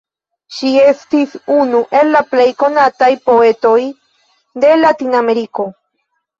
Ŝi 0.59 0.69
estis 0.83 1.35
unu 1.57 1.81
el 1.99 2.09
la 2.15 2.23
plej 2.33 2.49
konataj 2.65 3.11
poetoj 3.29 3.77
de 4.67 4.75
Latinameriko. 4.85 5.71